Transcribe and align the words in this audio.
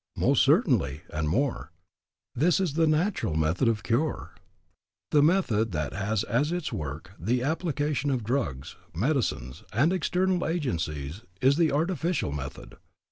Most 0.15 0.41
certainly; 0.41 1.01
and 1.11 1.29
more, 1.29 1.71
this 2.33 2.59
is 2.59 2.73
the 2.73 2.87
natural 2.87 3.35
method 3.35 3.67
of 3.67 3.83
cure. 3.83 4.33
The 5.11 5.21
method 5.21 5.73
that 5.73 5.93
has 5.93 6.23
as 6.23 6.51
its 6.51 6.73
work 6.73 7.11
the 7.19 7.43
application 7.43 8.09
of 8.09 8.23
drugs, 8.23 8.75
medicines 8.95 9.63
and 9.71 9.93
external 9.93 10.47
agencies 10.47 11.21
is 11.39 11.55
the 11.55 11.71
artificial 11.71 12.31
method. 12.31 12.77